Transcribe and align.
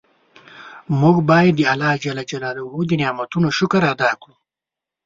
مونږ 0.99 1.15
باید 1.29 1.53
د 1.57 1.61
الله 1.71 1.93
ج 2.03 2.05
د 2.89 2.91
نعمتونو 3.01 3.47
شکر 3.57 3.81
ادا 3.93 4.11
کړو. 4.21 4.35